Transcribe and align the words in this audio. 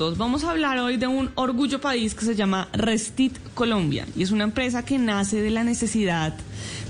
Vamos 0.00 0.44
a 0.44 0.52
hablar 0.52 0.78
hoy 0.78 0.96
de 0.96 1.06
un 1.06 1.30
orgullo 1.34 1.78
país 1.78 2.14
que 2.14 2.24
se 2.24 2.34
llama 2.34 2.68
Restit 2.72 3.36
Colombia 3.52 4.06
y 4.16 4.22
es 4.22 4.30
una 4.30 4.44
empresa 4.44 4.82
que 4.82 4.96
nace 4.96 5.42
de 5.42 5.50
la 5.50 5.62
necesidad 5.62 6.32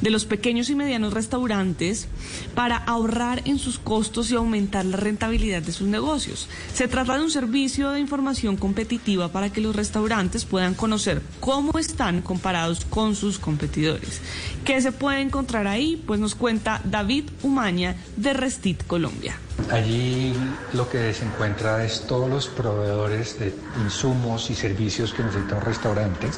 de 0.01 0.11
los 0.11 0.27
pequeños 0.27 0.71
y 0.71 0.77
medianos 0.77 1.13
restaurantes 1.13 2.07
para 2.55 2.77
ahorrar 2.77 3.43
en 3.47 3.59
sus 3.59 3.81
costos 3.81 4.31
y 4.31 4.37
aumentar 4.37 4.85
la 4.85 4.97
rentabilidad 4.97 5.61
de 5.61 5.73
sus 5.73 5.89
negocios. 5.89 6.49
Se 6.73 6.87
trata 6.87 7.19
de 7.19 7.25
un 7.25 7.33
servicio 7.33 7.91
de 7.91 7.99
información 7.99 8.57
competitiva 8.57 9.33
para 9.33 9.51
que 9.51 9.61
los 9.61 9.75
restaurantes 9.75 10.45
puedan 10.45 10.75
conocer 10.75 11.21
cómo 11.41 11.81
están 11.81 12.23
comparados 12.23 12.85
con 12.85 13.17
sus 13.17 13.41
competidores. 13.41 14.21
¿Qué 14.65 14.81
se 14.81 14.93
puede 14.93 15.21
encontrar 15.21 15.67
ahí? 15.67 16.01
Pues 16.07 16.21
nos 16.21 16.37
cuenta 16.37 16.81
David 16.85 17.25
Umaña 17.43 17.97
de 18.17 18.35
Restit 18.35 18.87
Colombia. 18.87 19.37
Allí 19.71 20.57
lo 20.73 20.89
que 20.89 21.13
se 21.13 21.25
encuentra 21.25 21.85
es 21.85 22.07
todos 22.07 22.29
los 22.29 22.49
proveedores 22.49 23.39
de 23.39 23.55
insumos 23.83 24.51
y 24.51 24.55
servicios 24.55 25.13
que 25.13 25.23
necesita 25.23 25.57
un 25.57 25.63
restaurante 25.63 26.31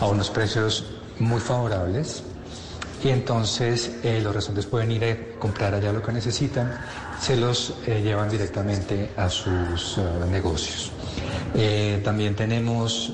a 0.00 0.06
unos 0.06 0.30
precios 0.30 0.84
muy 1.18 1.40
favorables 1.40 2.22
y 3.04 3.10
entonces 3.10 3.98
eh, 4.02 4.20
los 4.22 4.34
restaurantes 4.34 4.66
pueden 4.66 4.90
ir 4.90 5.04
a 5.04 5.38
comprar 5.38 5.74
allá 5.74 5.92
lo 5.92 6.02
que 6.02 6.10
necesitan, 6.10 6.72
se 7.20 7.36
los 7.36 7.74
eh, 7.86 8.00
llevan 8.02 8.30
directamente 8.30 9.10
a 9.16 9.28
sus 9.28 9.98
uh, 9.98 10.26
negocios. 10.30 10.90
Eh, 11.54 12.00
también 12.02 12.34
tenemos 12.34 13.12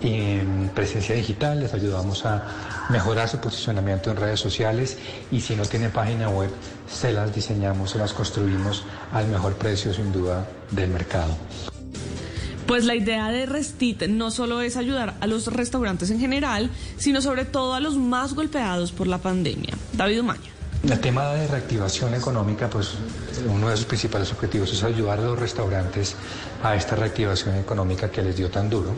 en 0.00 0.70
presencia 0.74 1.14
digital, 1.14 1.60
les 1.60 1.74
ayudamos 1.74 2.24
a 2.24 2.86
mejorar 2.88 3.28
su 3.28 3.38
posicionamiento 3.38 4.10
en 4.10 4.16
redes 4.16 4.40
sociales 4.40 4.98
y 5.30 5.40
si 5.40 5.56
no 5.56 5.64
tienen 5.64 5.90
página 5.90 6.28
web, 6.28 6.50
se 6.88 7.12
las 7.12 7.34
diseñamos, 7.34 7.90
se 7.90 7.98
las 7.98 8.12
construimos 8.12 8.84
al 9.12 9.26
mejor 9.28 9.54
precio 9.56 9.92
sin 9.92 10.12
duda 10.12 10.46
del 10.70 10.90
mercado. 10.90 11.36
Pues 12.66 12.84
la 12.84 12.94
idea 12.94 13.30
de 13.30 13.46
Restit 13.46 14.02
no 14.08 14.30
solo 14.30 14.60
es 14.60 14.76
ayudar 14.76 15.14
a 15.20 15.26
los 15.26 15.46
restaurantes 15.46 16.10
en 16.10 16.20
general, 16.20 16.70
sino 16.98 17.22
sobre 17.22 17.46
todo 17.46 17.72
a 17.72 17.80
los 17.80 17.96
más 17.96 18.34
golpeados 18.34 18.92
por 18.92 19.06
la 19.06 19.18
pandemia. 19.18 19.72
David 19.94 20.20
Umaña. 20.20 20.50
El 20.84 21.00
tema 21.00 21.32
de 21.32 21.48
reactivación 21.48 22.14
económica, 22.14 22.70
pues 22.70 22.90
uno 23.48 23.68
de 23.68 23.76
sus 23.76 23.86
principales 23.86 24.30
objetivos 24.32 24.72
es 24.72 24.84
ayudar 24.84 25.18
a 25.18 25.22
los 25.22 25.38
restaurantes 25.38 26.14
a 26.62 26.76
esta 26.76 26.94
reactivación 26.94 27.56
económica 27.56 28.10
que 28.10 28.22
les 28.22 28.36
dio 28.36 28.50
tan 28.50 28.70
duro. 28.70 28.94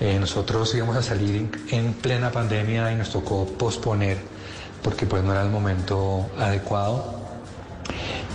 Eh, 0.00 0.18
nosotros 0.18 0.74
íbamos 0.74 0.96
a 0.96 1.02
salir 1.02 1.36
en, 1.36 1.50
en, 1.70 1.92
plena 1.92 2.32
pandemia 2.32 2.90
y 2.90 2.96
nos 2.96 3.10
tocó 3.10 3.46
posponer 3.46 4.18
porque 4.82 5.06
pues 5.06 5.22
no 5.22 5.32
era 5.32 5.42
el 5.42 5.50
momento 5.50 6.30
adecuado. 6.38 7.20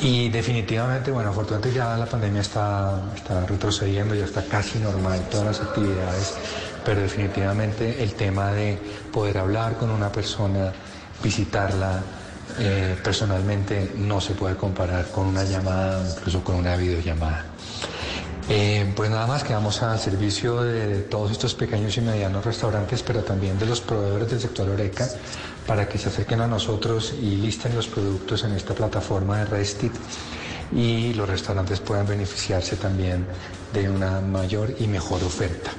Y 0.02 0.30
definitivamente, 0.30 1.10
bueno, 1.10 1.30
afortunadamente 1.30 1.78
ya 1.78 1.98
la 1.98 2.06
pandemia 2.06 2.42
está, 2.42 3.02
está 3.16 3.46
retrocediendo, 3.46 4.14
ya 4.14 4.26
está 4.26 4.44
casi 4.44 4.78
normal 4.80 5.28
todas 5.32 5.46
las 5.46 5.62
actividades, 5.62 6.36
pero 6.84 7.02
definitivamente 7.02 8.04
el 8.04 8.14
tema 8.14 8.52
de 8.52 8.78
poder 9.12 9.38
hablar 9.38 9.78
con 9.78 9.90
una 9.90 10.12
persona, 10.12 10.72
visitarla, 11.24 12.04
eh, 12.60 12.96
personalmente 13.04 13.94
no 13.98 14.22
se 14.22 14.34
puede 14.34 14.56
comparar 14.56 15.08
con 15.08 15.28
una 15.28 15.44
llamada, 15.44 16.08
incluso 16.10 16.44
con 16.44 16.56
una 16.56 16.76
videollamada. 16.76 17.46
Eh, 18.48 18.94
pues 18.96 19.10
nada 19.10 19.26
más 19.26 19.44
quedamos 19.44 19.82
al 19.82 20.00
servicio 20.00 20.62
de 20.62 21.02
todos 21.02 21.32
estos 21.32 21.56
pequeños 21.56 21.98
y 21.98 22.02
medianos 22.02 22.46
restaurantes, 22.46 23.02
pero 23.02 23.24
también 23.24 23.58
de 23.58 23.66
los 23.66 23.82
proveedores 23.82 24.30
del 24.30 24.40
sector 24.40 24.70
Oreca, 24.70 25.08
para 25.66 25.90
que 25.90 25.98
se 25.98 26.10
acerquen 26.10 26.42
a 26.42 26.48
nosotros 26.48 27.16
y 27.20 27.38
listen 27.38 27.76
los 27.76 27.88
productos 27.88 28.44
en 28.44 28.52
esta 28.52 28.76
plataforma 28.76 29.40
de 29.40 29.46
Restit 29.46 29.94
y 30.72 31.14
los 31.14 31.28
restaurantes 31.28 31.80
puedan 31.80 32.06
beneficiarse 32.08 32.76
también 32.76 33.26
de 33.74 33.90
una 33.90 34.22
mayor 34.22 34.76
y 34.80 34.86
mejor 34.88 35.24
oferta. 35.24 35.72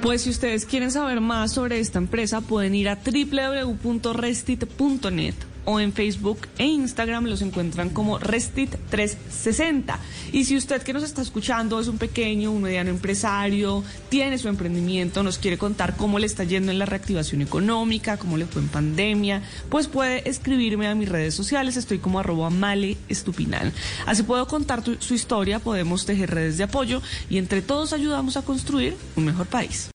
Pues 0.00 0.22
si 0.22 0.30
ustedes 0.30 0.64
quieren 0.66 0.92
saber 0.92 1.20
más 1.20 1.52
sobre 1.52 1.78
esta 1.80 1.98
empresa, 1.98 2.40
pueden 2.40 2.74
ir 2.74 2.88
a 2.88 2.96
www.restit.net 2.96 5.34
o 5.64 5.80
en 5.80 5.92
Facebook 5.92 6.48
e 6.58 6.66
Instagram 6.66 7.26
los 7.26 7.42
encuentran 7.42 7.90
como 7.90 8.18
Restit360. 8.18 9.96
Y 10.32 10.44
si 10.44 10.56
usted 10.56 10.82
que 10.82 10.92
nos 10.92 11.02
está 11.02 11.22
escuchando 11.22 11.80
es 11.80 11.88
un 11.88 11.98
pequeño, 11.98 12.50
un 12.50 12.62
mediano 12.62 12.90
empresario, 12.90 13.84
tiene 14.08 14.38
su 14.38 14.48
emprendimiento, 14.48 15.22
nos 15.22 15.38
quiere 15.38 15.58
contar 15.58 15.96
cómo 15.96 16.18
le 16.18 16.26
está 16.26 16.44
yendo 16.44 16.72
en 16.72 16.78
la 16.78 16.86
reactivación 16.86 17.42
económica, 17.42 18.16
cómo 18.16 18.36
le 18.36 18.46
fue 18.46 18.62
en 18.62 18.68
pandemia, 18.68 19.42
pues 19.68 19.88
puede 19.88 20.28
escribirme 20.28 20.88
a 20.88 20.94
mis 20.94 21.08
redes 21.08 21.34
sociales, 21.34 21.76
estoy 21.76 21.98
como 21.98 22.18
arroba 22.18 22.50
male 22.50 22.96
estupinal. 23.08 23.72
Así 24.06 24.22
puedo 24.22 24.46
contar 24.46 24.82
tu, 24.82 24.96
su 25.00 25.14
historia, 25.14 25.58
podemos 25.58 26.06
tejer 26.06 26.30
redes 26.30 26.58
de 26.58 26.64
apoyo 26.64 27.02
y 27.30 27.38
entre 27.38 27.62
todos 27.62 27.92
ayudamos 27.92 28.36
a 28.36 28.42
construir 28.42 28.96
un 29.16 29.24
mejor 29.24 29.46
país. 29.46 29.90